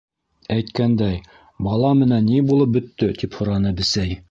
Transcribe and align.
—Әйткәндәй, 0.53 1.19
бала 1.67 1.93
менән 2.01 2.27
ни 2.31 2.41
булып 2.49 2.75
бөттө? 2.79 3.13
—тип 3.21 3.41
һораны 3.41 3.79
Бесәй. 3.83 4.19